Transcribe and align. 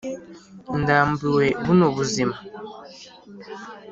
ndambiwe 0.79 1.45
buno 1.65 1.85
buzima 1.95 2.37